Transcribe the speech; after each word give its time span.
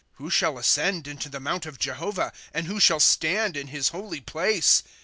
^ 0.01 0.03
Who 0.13 0.31
shall 0.31 0.57
ascend 0.57 1.07
into 1.07 1.29
the 1.29 1.39
mount 1.39 1.67
of 1.67 1.77
Jehovah, 1.77 2.33
And 2.55 2.65
who 2.65 2.79
shall 2.79 2.99
stand 2.99 3.55
in 3.55 3.67
his 3.67 3.89
holy 3.89 4.19
place? 4.19 4.81